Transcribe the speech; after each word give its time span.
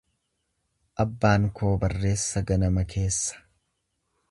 Abbaan 1.03 1.45
koo 1.59 1.75
barreessa 1.85 2.45
ganama 2.53 2.87
keessa. 2.95 3.41